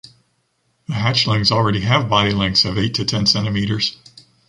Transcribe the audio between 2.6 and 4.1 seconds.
of eight to ten centimeters.